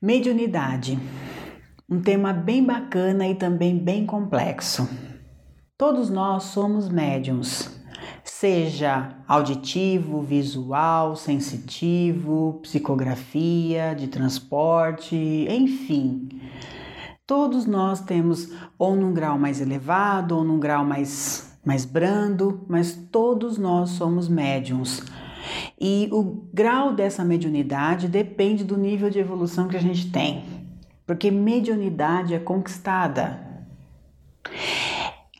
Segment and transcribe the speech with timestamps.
[0.00, 0.96] Mediunidade.
[1.90, 4.88] Um tema bem bacana e também bem complexo.
[5.76, 7.68] Todos nós somos médiums,
[8.22, 15.16] seja auditivo, visual, sensitivo, psicografia, de transporte,
[15.50, 16.28] enfim.
[17.26, 22.94] Todos nós temos ou num grau mais elevado ou num grau mais, mais brando, mas
[23.10, 25.02] todos nós somos médiums
[25.80, 30.44] e o grau dessa mediunidade depende do nível de evolução que a gente tem,
[31.06, 33.46] porque mediunidade é conquistada.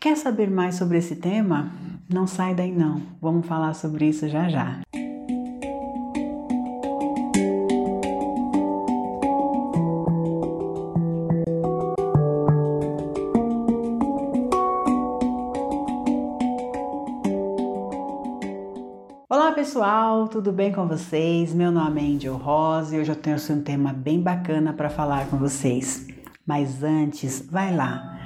[0.01, 1.73] Quer saber mais sobre esse tema?
[2.09, 3.03] Não sai daí não.
[3.20, 4.80] Vamos falar sobre isso já já.
[19.79, 21.55] Pessoal, tudo bem com vocês?
[21.55, 25.29] Meu nome é Angel Rosa e hoje eu tenho um tema bem bacana para falar
[25.29, 26.05] com vocês.
[26.45, 28.19] Mas antes, vai lá,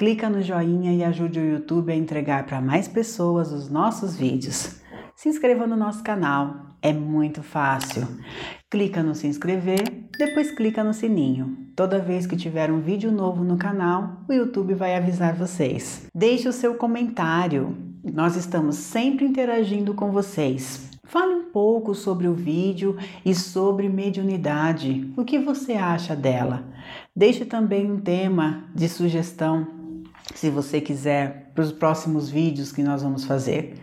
[0.00, 4.80] clica no joinha e ajude o YouTube a entregar para mais pessoas os nossos vídeos.
[5.14, 8.08] Se inscreva no nosso canal, é muito fácil.
[8.68, 9.84] Clica no se inscrever,
[10.18, 11.56] depois clica no sininho.
[11.76, 16.08] Toda vez que tiver um vídeo novo no canal, o YouTube vai avisar vocês.
[16.12, 20.95] Deixe o seu comentário nós estamos sempre interagindo com vocês.
[21.06, 25.12] Fale um pouco sobre o vídeo e sobre mediunidade.
[25.16, 26.64] O que você acha dela?
[27.14, 29.68] Deixe também um tema de sugestão,
[30.34, 33.74] se você quiser, para os próximos vídeos que nós vamos fazer.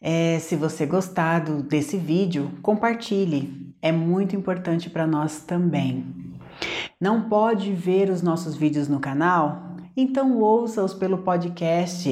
[0.00, 3.74] É, se você gostar do, desse vídeo, compartilhe.
[3.82, 6.06] É muito importante para nós também.
[7.00, 9.76] Não pode ver os nossos vídeos no canal?
[9.96, 12.08] Então ouça-os pelo podcast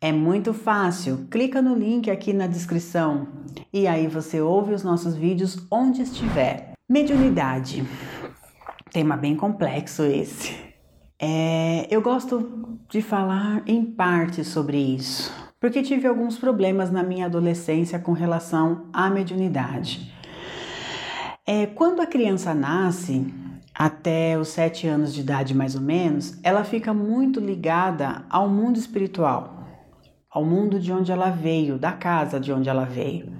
[0.00, 3.26] é muito fácil, clica no link aqui na descrição
[3.72, 6.72] e aí você ouve os nossos vídeos onde estiver.
[6.88, 7.84] Mediunidade,
[8.92, 10.56] tema bem complexo esse.
[11.20, 17.26] É, eu gosto de falar em parte sobre isso, porque tive alguns problemas na minha
[17.26, 20.14] adolescência com relação à mediunidade.
[21.44, 23.34] É, quando a criança nasce,
[23.74, 28.78] até os sete anos de idade mais ou menos, ela fica muito ligada ao mundo
[28.78, 29.57] espiritual
[30.30, 33.32] ao mundo de onde ela veio, da casa de onde ela veio.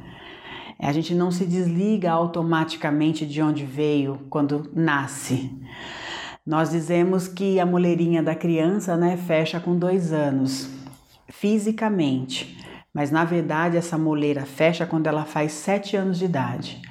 [0.80, 5.50] A gente não se desliga automaticamente de onde veio quando nasce.
[6.46, 10.70] Nós dizemos que a moleirinha da criança né, fecha com dois anos,
[11.28, 12.57] fisicamente,
[12.92, 16.82] mas na verdade essa moleira fecha quando ela faz sete anos de idade.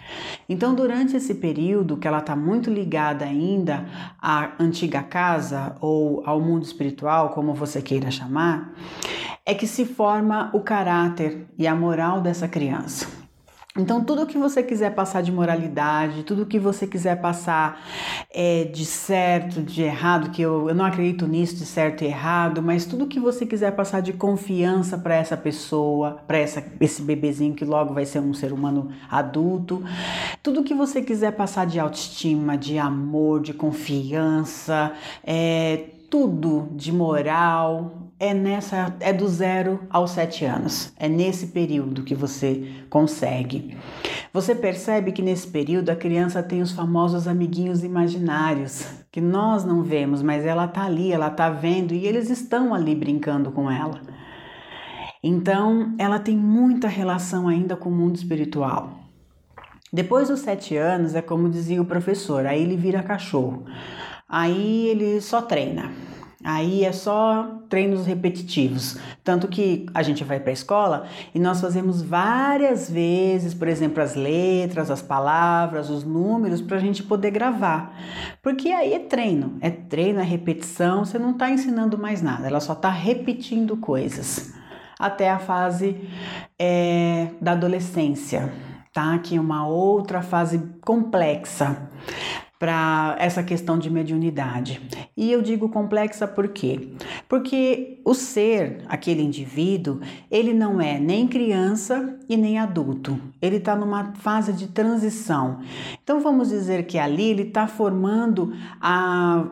[0.48, 3.86] Então, durante esse período que ela está muito ligada ainda
[4.22, 8.74] à antiga casa ou ao mundo espiritual, como você queira chamar,
[9.46, 13.17] é que se forma o caráter e a moral dessa criança.
[13.78, 17.82] Então, tudo que você quiser passar de moralidade, tudo que você quiser passar
[18.32, 22.62] é, de certo, de errado, que eu, eu não acredito nisso, de certo e errado,
[22.62, 27.66] mas tudo que você quiser passar de confiança para essa pessoa, para esse bebezinho que
[27.66, 29.84] logo vai ser um ser humano adulto,
[30.42, 38.07] tudo que você quiser passar de autoestima, de amor, de confiança, é, tudo de moral,
[38.20, 40.92] é nessa é do zero aos sete anos.
[40.98, 43.78] É nesse período que você consegue.
[44.34, 49.84] Você percebe que nesse período a criança tem os famosos amiguinhos imaginários que nós não
[49.84, 54.02] vemos, mas ela tá ali, ela tá vendo e eles estão ali brincando com ela.
[55.24, 59.00] Então, ela tem muita relação ainda com o mundo espiritual.
[59.92, 63.66] Depois dos sete anos, é como dizia o professor, aí ele vira cachorro.
[64.30, 65.92] Aí ele só treina.
[66.48, 68.98] Aí é só treinos repetitivos.
[69.22, 74.02] Tanto que a gente vai para a escola e nós fazemos várias vezes, por exemplo,
[74.02, 77.94] as letras, as palavras, os números, para a gente poder gravar.
[78.42, 82.62] Porque aí é treino, é treino, é repetição, você não está ensinando mais nada, ela
[82.62, 84.54] só está repetindo coisas.
[84.98, 86.00] Até a fase
[86.58, 88.54] é, da adolescência,
[88.94, 89.20] tá?
[89.20, 91.90] Que é uma outra fase complexa
[92.60, 94.82] para essa questão de mediunidade.
[95.16, 96.90] E eu digo complexa por quê?
[97.30, 100.00] Porque o ser, aquele indivíduo,
[100.30, 103.20] ele não é nem criança e nem adulto.
[103.42, 105.60] Ele está numa fase de transição.
[106.04, 109.46] Então vamos dizer que ali ele está formando a,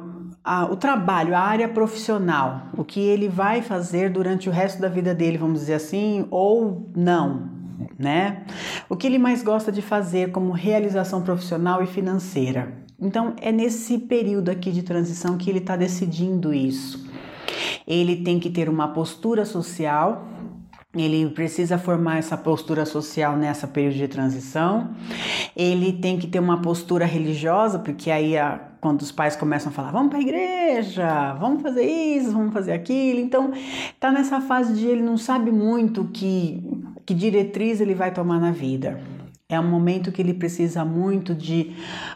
[0.71, 5.13] o trabalho, a área profissional, o que ele vai fazer durante o resto da vida
[5.13, 7.49] dele, vamos dizer assim, ou não,
[7.97, 8.45] né?
[8.89, 12.84] O que ele mais gosta de fazer como realização profissional e financeira.
[12.99, 17.09] Então é nesse período aqui de transição que ele está decidindo isso.
[17.87, 20.27] Ele tem que ter uma postura social,
[20.95, 24.91] ele precisa formar essa postura social nessa período de transição.
[25.55, 29.75] Ele tem que ter uma postura religiosa, porque aí a, quando os pais começam a
[29.75, 33.19] falar, vamos para a igreja, vamos fazer isso, vamos fazer aquilo.
[33.19, 33.51] Então,
[33.99, 36.63] tá nessa fase de ele não sabe muito que
[37.05, 38.99] que diretriz ele vai tomar na vida.
[39.47, 41.75] É um momento que ele precisa muito de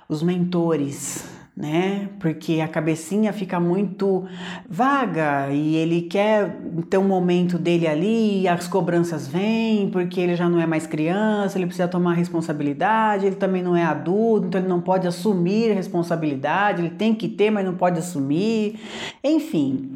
[0.09, 2.09] os mentores, né?
[2.19, 4.25] Porque a cabecinha fica muito
[4.67, 6.59] vaga e ele quer
[6.89, 11.55] ter um momento dele ali, as cobranças vêm, porque ele já não é mais criança,
[11.59, 16.81] ele precisa tomar responsabilidade, ele também não é adulto, então ele não pode assumir responsabilidade,
[16.81, 18.79] ele tem que ter, mas não pode assumir,
[19.23, 19.91] enfim.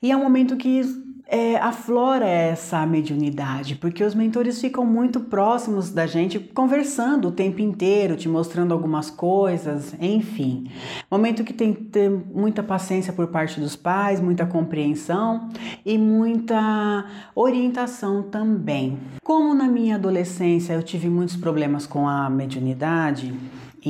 [0.00, 5.90] E é um momento que é, aflora essa mediunidade, porque os mentores ficam muito próximos
[5.90, 10.70] da gente, conversando o tempo inteiro, te mostrando algumas coisas, enfim.
[11.10, 15.50] Momento que tem que ter muita paciência por parte dos pais, muita compreensão
[15.84, 17.04] e muita
[17.34, 18.98] orientação também.
[19.22, 23.34] Como na minha adolescência eu tive muitos problemas com a mediunidade,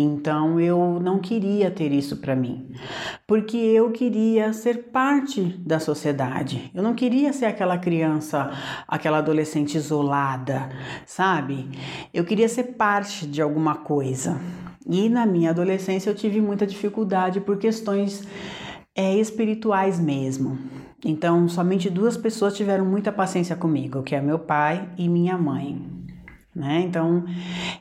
[0.01, 2.71] então eu não queria ter isso para mim,
[3.27, 6.71] porque eu queria ser parte da sociedade.
[6.75, 8.51] Eu não queria ser aquela criança,
[8.87, 10.69] aquela adolescente isolada,
[11.07, 11.69] sabe?
[12.13, 14.41] Eu queria ser parte de alguma coisa.
[14.87, 18.27] E na minha adolescência eu tive muita dificuldade por questões
[18.95, 20.59] é, espirituais mesmo.
[21.05, 25.98] Então, somente duas pessoas tiveram muita paciência comigo, que é meu pai e minha mãe.
[26.55, 26.81] Né?
[26.81, 27.25] Então,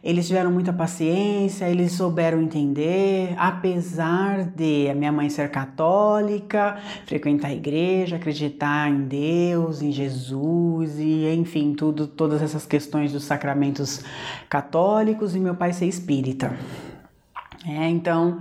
[0.03, 7.47] eles tiveram muita paciência, eles souberam entender, apesar de a minha mãe ser católica, frequentar
[7.47, 14.03] a igreja, acreditar em Deus, em Jesus e enfim, tudo, todas essas questões dos sacramentos
[14.47, 16.55] católicos e meu pai ser espírita.
[17.65, 18.39] É, então,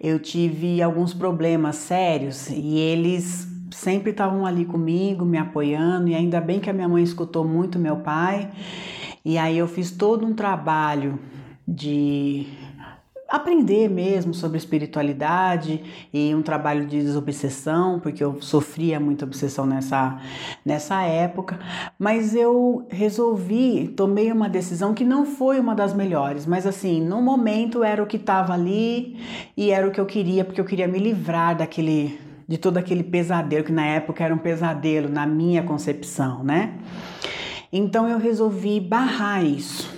[0.00, 6.40] eu tive alguns problemas sérios e eles sempre estavam ali comigo, me apoiando, e ainda
[6.40, 8.50] bem que a minha mãe escutou muito meu pai
[9.24, 11.18] e aí eu fiz todo um trabalho
[11.66, 12.46] de
[13.28, 15.82] aprender mesmo sobre espiritualidade
[16.12, 20.20] e um trabalho de desobsessão, porque eu sofria muita obsessão nessa,
[20.64, 21.58] nessa época,
[21.98, 27.20] mas eu resolvi, tomei uma decisão que não foi uma das melhores, mas assim, no
[27.20, 29.18] momento era o que estava ali
[29.56, 33.02] e era o que eu queria, porque eu queria me livrar daquele de todo aquele
[33.02, 36.74] pesadelo que na época era um pesadelo na minha concepção, né?
[37.76, 39.92] Então eu resolvi barrar isso.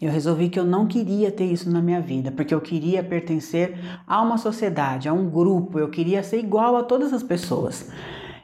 [0.00, 3.78] Eu resolvi que eu não queria ter isso na minha vida, porque eu queria pertencer
[4.04, 7.88] a uma sociedade, a um grupo, eu queria ser igual a todas as pessoas.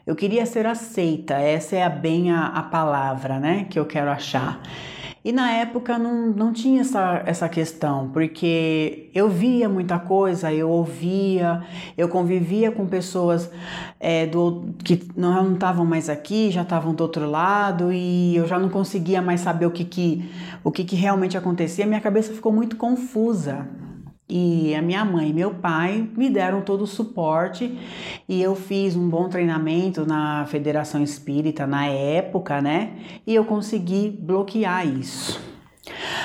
[0.06, 4.08] Eu queria ser aceita, essa é a bem a, a palavra, né, que eu quero
[4.08, 4.62] achar.
[5.28, 10.70] E na época não, não tinha essa, essa questão, porque eu via muita coisa, eu
[10.70, 11.62] ouvia,
[11.98, 13.50] eu convivia com pessoas
[14.00, 18.58] é, do, que não estavam mais aqui, já estavam do outro lado, e eu já
[18.58, 20.30] não conseguia mais saber o que, que,
[20.64, 23.68] o que, que realmente acontecia, minha cabeça ficou muito confusa.
[24.28, 27.78] E a minha mãe e meu pai me deram todo o suporte
[28.28, 32.98] e eu fiz um bom treinamento na Federação Espírita na época, né?
[33.26, 35.40] E eu consegui bloquear isso.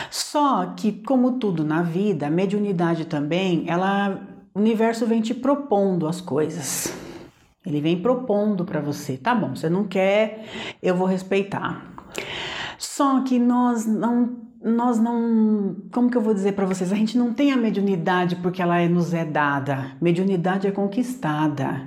[0.10, 4.20] Só que, como tudo na vida, a mediunidade também, ela,
[4.54, 6.94] o universo vem te propondo as coisas.
[7.66, 9.56] Ele vem propondo para você, tá bom?
[9.56, 10.46] Você não quer,
[10.82, 11.94] eu vou respeitar.
[12.78, 17.18] Só que nós não nós não, como que eu vou dizer para vocês, a gente
[17.18, 19.92] não tem a mediunidade porque ela nos é dada.
[20.00, 21.81] Mediunidade é conquistada.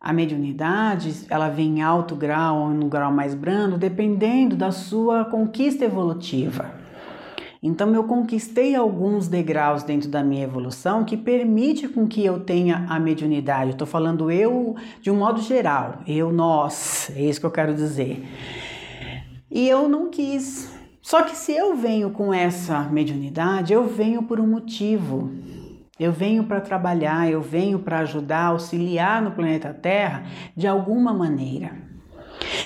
[0.00, 5.24] A mediunidade, ela vem em alto grau ou um grau mais brando, dependendo da sua
[5.24, 6.72] conquista evolutiva.
[7.62, 12.84] Então eu conquistei alguns degraus dentro da minha evolução que permite com que eu tenha
[12.88, 13.70] a mediunidade.
[13.70, 18.22] Estou falando eu de um modo geral, eu, nós, é isso que eu quero dizer.
[19.50, 20.73] E eu não quis
[21.04, 25.30] só que se eu venho com essa mediunidade, eu venho por um motivo.
[26.00, 30.24] Eu venho para trabalhar, eu venho para ajudar, auxiliar no planeta Terra
[30.56, 31.72] de alguma maneira.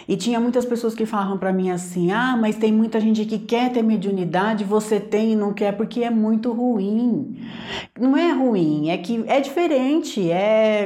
[0.07, 3.39] E tinha muitas pessoas que falavam para mim assim: ah, mas tem muita gente que
[3.39, 7.37] quer ter mediunidade, você tem e não quer porque é muito ruim.
[7.99, 10.31] Não é ruim, é que é diferente.
[10.31, 10.85] É.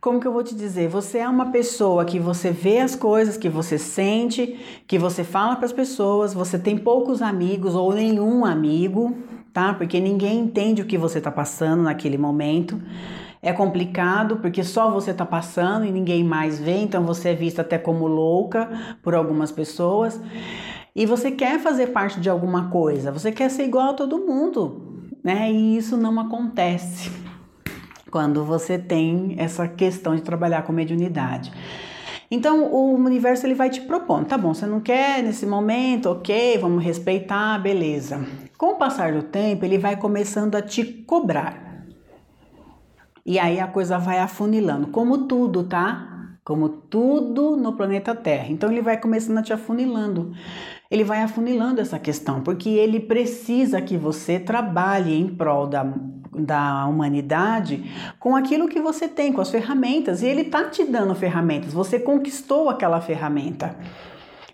[0.00, 0.88] Como que eu vou te dizer?
[0.88, 5.56] Você é uma pessoa que você vê as coisas, que você sente, que você fala
[5.56, 9.16] para as pessoas, você tem poucos amigos ou nenhum amigo,
[9.52, 9.72] tá?
[9.74, 12.80] Porque ninguém entende o que você está passando naquele momento.
[13.44, 17.60] É complicado porque só você está passando e ninguém mais vê, então você é vista
[17.60, 20.18] até como louca por algumas pessoas.
[20.96, 25.10] E você quer fazer parte de alguma coisa, você quer ser igual a todo mundo,
[25.22, 25.52] né?
[25.52, 27.10] E isso não acontece
[28.10, 31.52] quando você tem essa questão de trabalhar com mediunidade.
[32.30, 36.56] Então o universo ele vai te propondo, tá bom, você não quer nesse momento, ok,
[36.56, 38.24] vamos respeitar, beleza.
[38.56, 41.63] Com o passar do tempo, ele vai começando a te cobrar.
[43.24, 46.36] E aí a coisa vai afunilando, como tudo, tá?
[46.44, 48.48] Como tudo no planeta Terra.
[48.50, 50.32] Então ele vai começando a te afunilando.
[50.90, 55.84] Ele vai afunilando essa questão, porque ele precisa que você trabalhe em prol da
[56.36, 57.84] da humanidade
[58.18, 61.98] com aquilo que você tem, com as ferramentas, e ele tá te dando ferramentas, você
[61.98, 63.76] conquistou aquela ferramenta.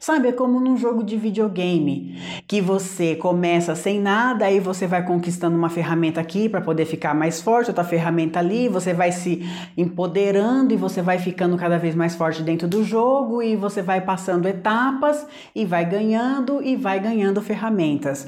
[0.03, 5.05] Sabe, é como num jogo de videogame, que você começa sem nada, aí você vai
[5.05, 9.47] conquistando uma ferramenta aqui para poder ficar mais forte, outra ferramenta ali, você vai se
[9.77, 14.01] empoderando e você vai ficando cada vez mais forte dentro do jogo e você vai
[14.01, 18.27] passando etapas e vai ganhando e vai ganhando ferramentas.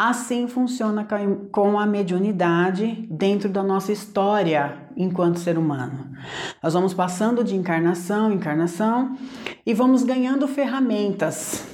[0.00, 1.04] Assim funciona
[1.50, 6.12] com a mediunidade dentro da nossa história enquanto ser humano.
[6.62, 9.18] Nós vamos passando de encarnação em encarnação
[9.66, 11.66] e vamos ganhando ferramentas.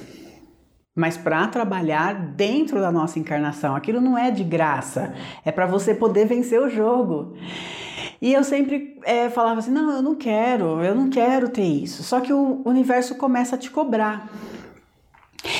[0.95, 5.13] Mas para trabalhar dentro da nossa encarnação, aquilo não é de graça,
[5.45, 7.35] é para você poder vencer o jogo.
[8.19, 12.01] E eu sempre é, falava assim: não, eu não quero, eu não quero ter isso.
[12.01, 14.27] Só que o universo começa a te cobrar.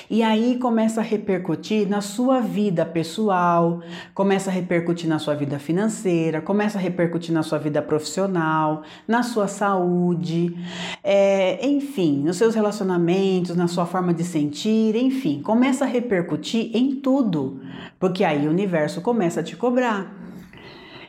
[0.10, 3.82] E aí começa a repercutir na sua vida pessoal,
[4.14, 9.24] começa a repercutir na sua vida financeira, começa a repercutir na sua vida profissional, na
[9.24, 10.56] sua saúde,
[11.04, 16.96] é, enfim, nos seus relacionamentos, na sua forma de sentir, enfim, começa a repercutir em
[16.96, 17.62] tudo,
[18.00, 20.26] porque aí o universo começa a te cobrar.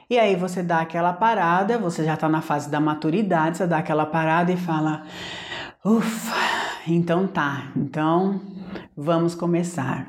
[0.08, 3.78] E aí você dá aquela parada, você já está na fase da maturidade, você dá
[3.78, 5.02] aquela parada e fala:
[5.84, 6.45] ufa,
[6.88, 8.40] então tá, então
[8.96, 10.08] Vamos começar.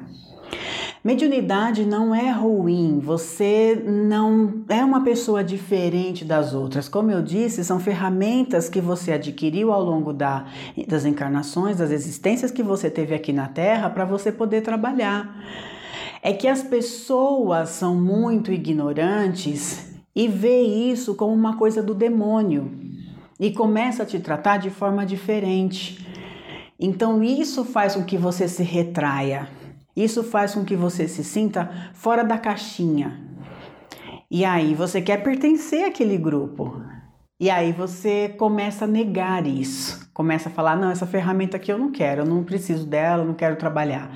[1.04, 6.90] Mediunidade não é ruim, você não é uma pessoa diferente das outras.
[6.90, 10.48] Como eu disse, são ferramentas que você adquiriu ao longo da,
[10.88, 15.34] das encarnações, das existências que você teve aqui na Terra para você poder trabalhar.
[16.22, 22.72] É que as pessoas são muito ignorantes e vê isso como uma coisa do demônio
[23.40, 26.17] e começa a te tratar de forma diferente.
[26.80, 29.50] Então isso faz com que você se retraia.
[29.96, 33.20] Isso faz com que você se sinta fora da caixinha.
[34.30, 36.80] E aí você quer pertencer àquele grupo.
[37.40, 40.08] E aí você começa a negar isso.
[40.14, 43.28] Começa a falar: "Não, essa ferramenta aqui eu não quero, eu não preciso dela, eu
[43.28, 44.12] não quero trabalhar".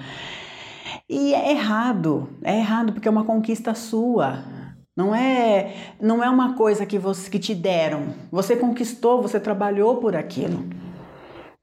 [1.09, 2.29] E é errado.
[2.43, 4.43] É errado porque é uma conquista sua.
[4.95, 8.13] Não é, não é uma coisa que você que te deram.
[8.31, 10.80] Você conquistou, você trabalhou por aquilo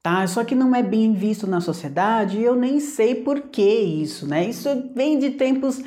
[0.01, 0.25] tá?
[0.27, 4.27] Só que não é bem visto na sociedade e eu nem sei por que isso,
[4.27, 4.47] né?
[4.47, 5.81] Isso vem de tempos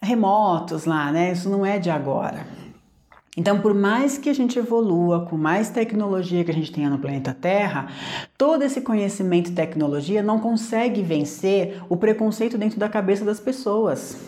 [0.00, 1.32] remotos lá, né?
[1.32, 2.46] Isso não é de agora.
[3.36, 6.98] Então, por mais que a gente evolua, com mais tecnologia que a gente tenha no
[6.98, 7.86] planeta Terra,
[8.36, 14.18] todo esse conhecimento e tecnologia não consegue vencer o preconceito dentro da cabeça das pessoas.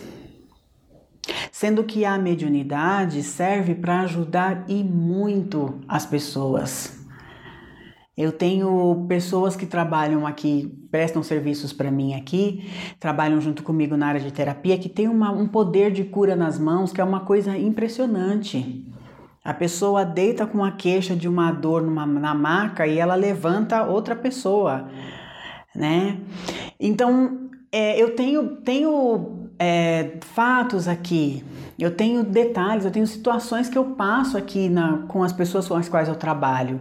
[1.51, 7.00] Sendo que a mediunidade serve para ajudar e muito as pessoas.
[8.21, 14.09] Eu tenho pessoas que trabalham aqui, prestam serviços para mim aqui, trabalham junto comigo na
[14.09, 17.21] área de terapia, que tem uma, um poder de cura nas mãos que é uma
[17.21, 18.87] coisa impressionante.
[19.43, 23.85] A pessoa deita com a queixa de uma dor numa, na maca e ela levanta
[23.85, 24.87] outra pessoa,
[25.75, 26.21] né?
[26.79, 31.45] Então, é, eu tenho, tenho é, fatos aqui,
[31.79, 35.75] eu tenho detalhes, eu tenho situações que eu passo aqui na, com as pessoas com
[35.75, 36.81] as quais eu trabalho.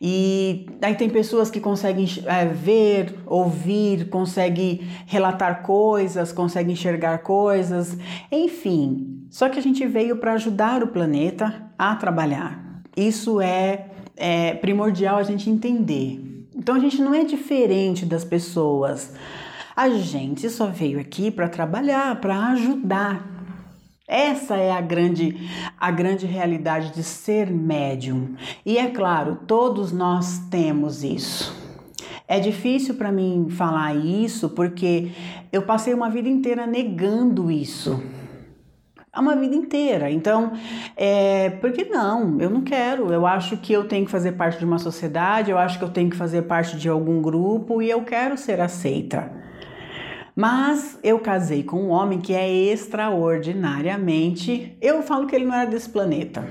[0.00, 7.96] E aí tem pessoas que conseguem é, ver, ouvir, conseguem relatar coisas, conseguem enxergar coisas,
[8.30, 9.26] enfim.
[9.30, 12.82] Só que a gente veio para ajudar o planeta a trabalhar.
[12.94, 16.48] Isso é, é primordial a gente entender.
[16.54, 19.12] Então a gente não é diferente das pessoas.
[19.76, 23.26] A gente só veio aqui para trabalhar, para ajudar.
[24.06, 25.50] Essa é a grande,
[25.80, 28.36] a grande realidade de ser médium.
[28.64, 31.52] E é claro, todos nós temos isso.
[32.28, 35.10] É difícil para mim falar isso porque
[35.50, 38.00] eu passei uma vida inteira negando isso.
[39.16, 40.08] Uma vida inteira.
[40.08, 40.52] Então,
[40.96, 42.40] é, por que não?
[42.40, 43.12] Eu não quero.
[43.12, 45.90] Eu acho que eu tenho que fazer parte de uma sociedade, eu acho que eu
[45.90, 49.42] tenho que fazer parte de algum grupo e eu quero ser aceita.
[50.34, 54.76] Mas eu casei com um homem que é extraordinariamente.
[54.80, 56.44] Eu falo que ele não era desse planeta.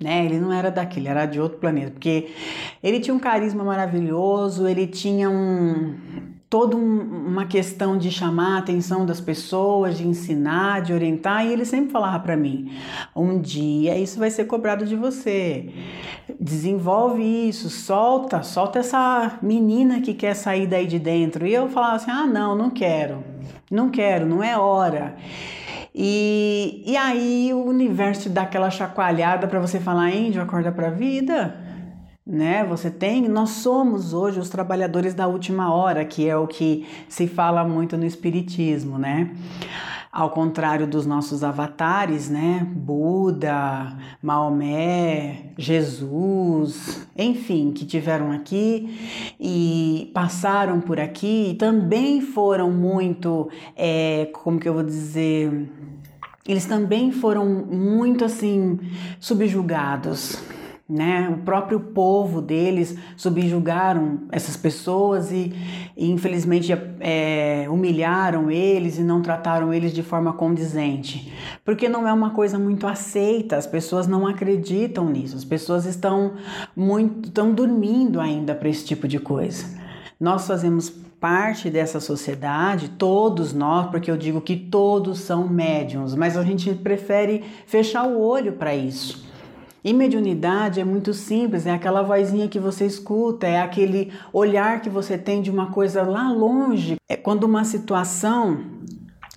[0.00, 0.24] Né?
[0.24, 2.30] Ele não era daquele, era de outro planeta, porque
[2.82, 5.96] ele tinha um carisma maravilhoso, ele tinha um
[6.48, 11.52] toda um, uma questão de chamar a atenção das pessoas, de ensinar, de orientar, e
[11.52, 12.72] ele sempre falava para mim:
[13.14, 15.70] um dia isso vai ser cobrado de você.
[16.40, 21.46] Desenvolve isso, solta, solta essa menina que quer sair daí de dentro.
[21.46, 23.24] E eu falava assim: ah, não, não quero,
[23.70, 25.16] não quero, não é hora.
[25.98, 30.90] E, e aí o universo dá aquela chacoalhada para você falar, índio, acorda para a
[30.90, 31.65] vida
[32.26, 32.64] né?
[32.64, 37.28] Você tem, nós somos hoje os trabalhadores da última hora, que é o que se
[37.28, 39.30] fala muito no espiritismo, né?
[40.10, 42.66] Ao contrário dos nossos avatares, né?
[42.68, 53.48] Buda, Maomé, Jesus, enfim, que tiveram aqui e passaram por aqui e também foram muito,
[53.76, 55.70] é, como que eu vou dizer,
[56.48, 58.80] eles também foram muito assim
[59.20, 60.55] subjugados
[60.88, 61.28] né?
[61.28, 65.52] O próprio povo deles subjugaram essas pessoas e,
[65.96, 71.32] e infelizmente é, humilharam eles e não trataram eles de forma condizente,
[71.64, 73.56] porque não é uma coisa muito aceita.
[73.56, 75.36] As pessoas não acreditam nisso.
[75.36, 76.34] As pessoas estão
[76.74, 79.66] muito estão dormindo ainda para esse tipo de coisa.
[80.20, 80.88] Nós fazemos
[81.20, 86.72] parte dessa sociedade, todos nós, porque eu digo que todos são médiums, mas a gente
[86.74, 89.25] prefere fechar o olho para isso.
[89.86, 94.90] E mediunidade é muito simples, é aquela vozinha que você escuta, é aquele olhar que
[94.90, 96.96] você tem de uma coisa lá longe.
[97.08, 98.64] É quando uma situação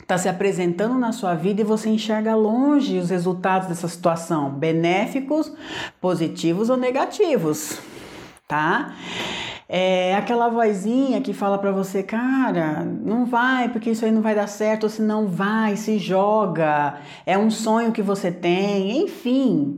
[0.01, 5.53] está se apresentando na sua vida e você enxerga longe os resultados dessa situação, benéficos,
[6.01, 7.79] positivos ou negativos,
[8.47, 8.95] tá?
[9.67, 14.33] É aquela vozinha que fala para você, cara, não vai, porque isso aí não vai
[14.33, 19.77] dar certo, ou se não vai, se joga, é um sonho que você tem, enfim.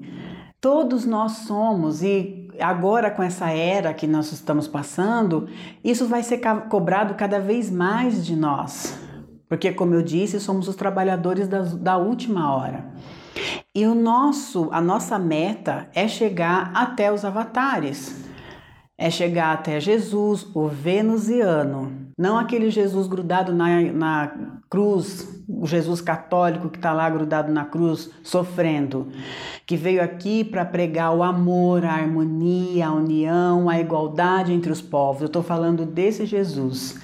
[0.62, 5.50] Todos nós somos e agora com essa era que nós estamos passando,
[5.84, 6.40] isso vai ser
[6.70, 8.98] cobrado cada vez mais de nós.
[9.50, 12.86] Porque, como eu disse, somos os trabalhadores da, da última hora.
[13.74, 18.22] E o nosso, a nossa meta é chegar até os avatares
[19.02, 26.02] é chegar até Jesus, o venusiano, não aquele Jesus grudado na, na cruz, o Jesus
[26.02, 29.08] católico que está lá grudado na cruz sofrendo,
[29.66, 34.82] que veio aqui para pregar o amor, a harmonia, a união, a igualdade entre os
[34.82, 35.22] povos.
[35.22, 37.00] Eu estou falando desse Jesus.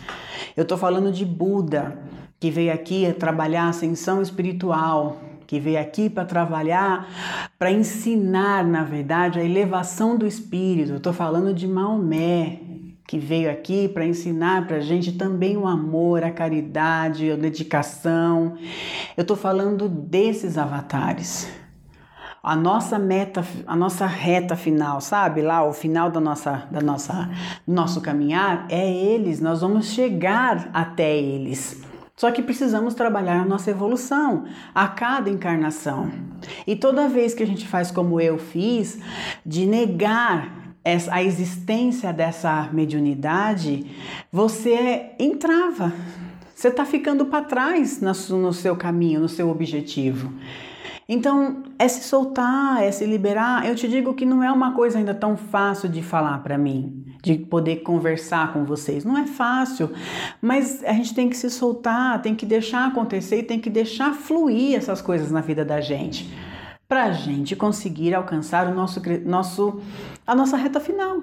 [0.55, 1.99] Eu estou falando de Buda,
[2.39, 5.17] que veio aqui trabalhar a ascensão espiritual,
[5.47, 7.07] que veio aqui para trabalhar,
[7.57, 10.91] para ensinar, na verdade, a elevação do espírito.
[10.91, 12.59] Eu estou falando de Maomé,
[13.07, 18.57] que veio aqui para ensinar para a gente também o amor, a caridade, a dedicação.
[19.15, 21.49] Eu estou falando desses avatares.
[22.43, 25.41] A nossa meta, a nossa reta final, sabe?
[25.41, 27.29] Lá, o final da nossa, da nossa,
[27.65, 29.39] nosso caminhar é eles.
[29.39, 31.81] Nós vamos chegar até eles.
[32.15, 36.11] Só que precisamos trabalhar a nossa evolução a cada encarnação.
[36.65, 38.99] E toda vez que a gente faz como eu fiz,
[39.45, 40.66] de negar
[41.09, 43.85] a existência dessa mediunidade,
[44.31, 45.93] você entrava.
[46.55, 50.33] Você está ficando para trás no seu caminho, no seu objetivo.
[51.09, 53.65] Então, é se soltar, é se liberar.
[53.65, 57.05] Eu te digo que não é uma coisa ainda tão fácil de falar para mim,
[57.23, 59.05] de poder conversar com vocês.
[59.05, 59.89] Não é fácil,
[60.41, 64.13] mas a gente tem que se soltar, tem que deixar acontecer e tem que deixar
[64.13, 66.29] fluir essas coisas na vida da gente,
[66.87, 69.81] para a gente conseguir alcançar o nosso, nosso,
[70.25, 71.21] a nossa reta final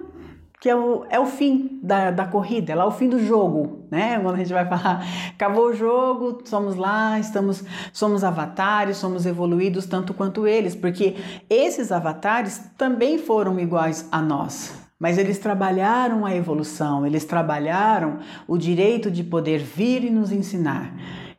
[0.65, 3.85] que é o, é o fim da, da corrida, é lá o fim do jogo,
[3.91, 4.19] né?
[4.19, 9.85] Quando a gente vai falar, acabou o jogo, somos lá, estamos, somos avatares, somos evoluídos
[9.85, 11.17] tanto quanto eles, porque
[11.51, 14.75] esses avatares também foram iguais a nós.
[14.99, 20.95] Mas eles trabalharam a evolução, eles trabalharam o direito de poder vir e nos ensinar.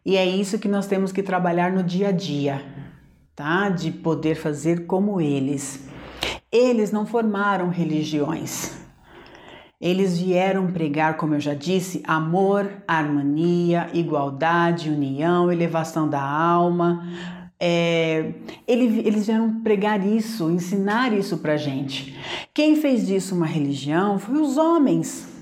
[0.06, 2.62] E é isso que nós temos que trabalhar no dia a dia,
[3.36, 3.70] tá?
[3.70, 5.88] De poder fazer como eles.
[6.52, 8.74] Eles não formaram religiões.
[9.80, 17.06] Eles vieram pregar, como eu já disse, amor, harmonia, igualdade, união, elevação da alma.
[17.60, 18.34] É,
[18.68, 22.18] eles vieram pregar isso, ensinar isso para gente.
[22.54, 25.35] Quem fez disso uma religião foi os homens,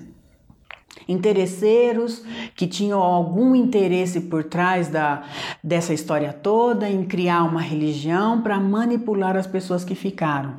[1.07, 2.23] interesseiros
[2.55, 5.23] que tinham algum interesse por trás da,
[5.63, 10.55] dessa história toda em criar uma religião para manipular as pessoas que ficaram.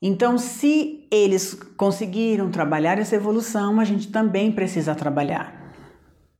[0.00, 5.64] Então, se eles conseguiram trabalhar essa evolução, a gente também precisa trabalhar.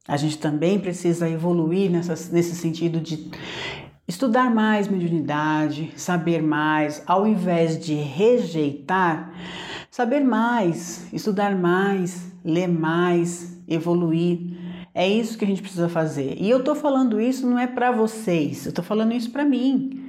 [0.07, 3.31] A gente também precisa evoluir nessa, nesse sentido de
[4.07, 9.33] estudar mais mediunidade, saber mais, ao invés de rejeitar,
[9.95, 14.41] saber mais, estudar mais, ler mais, evoluir.
[14.93, 16.35] É isso que a gente precisa fazer.
[16.37, 20.03] E eu tô falando isso não é para vocês, eu tô falando isso para mim.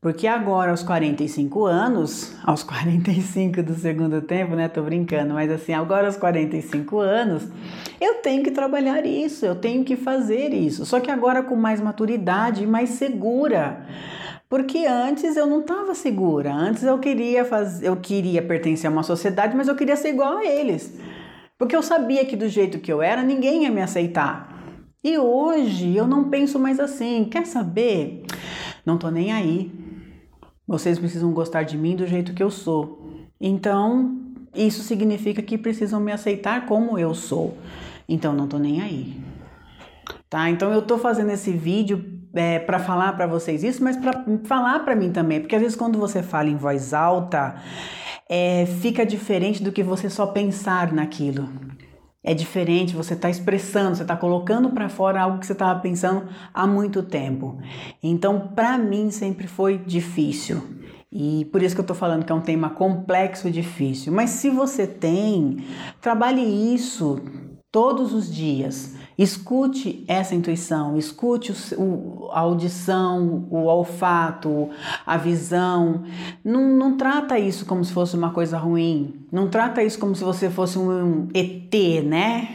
[0.00, 4.66] Porque agora, aos 45 anos, aos 45 do segundo tempo, né?
[4.66, 7.46] Tô brincando, mas assim, agora aos 45 anos,
[8.00, 10.84] eu tenho que trabalhar isso, eu tenho que fazer isso.
[10.84, 13.86] Só que agora com mais maturidade e mais segura.
[14.48, 16.54] Porque antes eu não estava segura.
[16.54, 20.38] Antes eu queria fazer, eu queria pertencer a uma sociedade, mas eu queria ser igual
[20.38, 20.96] a eles.
[21.58, 24.54] Porque eu sabia que do jeito que eu era, ninguém ia me aceitar.
[25.02, 27.24] E hoje eu não penso mais assim.
[27.24, 28.24] Quer saber?
[28.84, 29.72] Não tô nem aí.
[30.66, 33.26] Vocês precisam gostar de mim do jeito que eu sou.
[33.40, 34.20] Então,
[34.54, 37.56] isso significa que precisam me aceitar como eu sou.
[38.08, 39.20] Então, não tô nem aí.
[40.28, 40.50] Tá?
[40.50, 44.80] Então, eu tô fazendo esse vídeo é, para falar para vocês isso, mas para falar
[44.80, 47.56] para mim também, porque às vezes quando você fala em voz alta,
[48.28, 51.48] é, fica diferente do que você só pensar naquilo.
[52.22, 56.28] É diferente, você está expressando, você está colocando para fora algo que você estava pensando
[56.52, 57.56] há muito tempo.
[58.02, 60.60] Então, para mim, sempre foi difícil.
[61.12, 64.12] E por isso que eu estou falando que é um tema complexo e difícil.
[64.12, 65.58] Mas se você tem,
[66.00, 66.42] trabalhe
[66.74, 67.22] isso
[67.70, 68.95] todos os dias.
[69.18, 74.68] Escute essa intuição, escute o, a audição, o olfato,
[75.06, 76.02] a visão.
[76.44, 79.26] Não, não trata isso como se fosse uma coisa ruim.
[79.32, 82.48] Não trata isso como se você fosse um ET, né?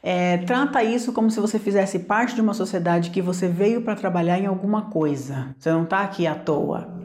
[0.00, 3.96] É, trata isso como se você fizesse parte de uma sociedade que você veio para
[3.96, 5.52] trabalhar em alguma coisa.
[5.58, 6.96] Você não está aqui à toa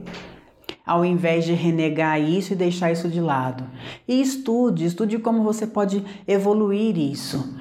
[0.86, 3.63] ao invés de renegar isso e deixar isso de lado.
[4.06, 7.56] E estude, estude como você pode evoluir isso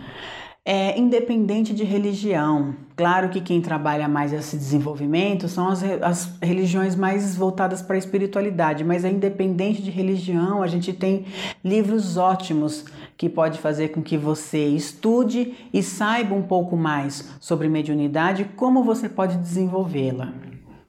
[0.65, 2.77] é independente de religião.
[2.95, 7.99] Claro que quem trabalha mais esse desenvolvimento são as, as religiões mais voltadas para a
[7.99, 11.25] espiritualidade, mas é independente de religião, a gente tem
[11.65, 12.85] livros ótimos
[13.17, 18.85] que pode fazer com que você estude e saiba um pouco mais sobre mediunidade como
[18.85, 20.33] você pode desenvolvê-la.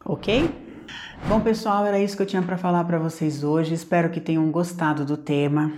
[0.06, 0.50] OK?
[1.28, 3.74] Bom, pessoal, era isso que eu tinha para falar para vocês hoje.
[3.74, 5.72] Espero que tenham gostado do tema.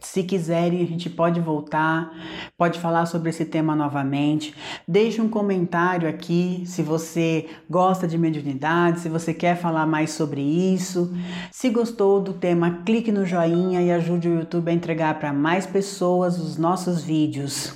[0.00, 2.12] Se quiserem, a gente pode voltar,
[2.56, 4.54] pode falar sobre esse tema novamente.
[4.86, 10.40] Deixe um comentário aqui se você gosta de mediunidade, se você quer falar mais sobre
[10.40, 11.12] isso.
[11.50, 15.66] Se gostou do tema, clique no joinha e ajude o YouTube a entregar para mais
[15.66, 17.74] pessoas os nossos vídeos.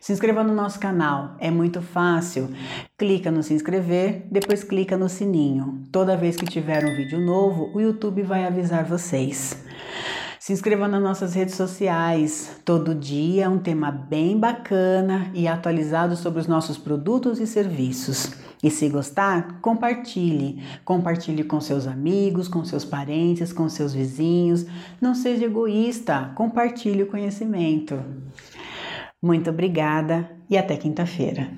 [0.00, 2.50] Se inscreva no nosso canal, é muito fácil.
[2.96, 5.82] Clica no se inscrever, depois clica no sininho.
[5.90, 9.64] Toda vez que tiver um vídeo novo, o YouTube vai avisar vocês.
[10.44, 12.60] Se inscreva nas nossas redes sociais.
[12.66, 18.30] Todo dia um tema bem bacana e atualizado sobre os nossos produtos e serviços.
[18.62, 20.62] E se gostar, compartilhe.
[20.84, 24.66] Compartilhe com seus amigos, com seus parentes, com seus vizinhos.
[25.00, 27.98] Não seja egoísta, compartilhe o conhecimento.
[29.22, 31.48] Muito obrigada e até quinta-feira.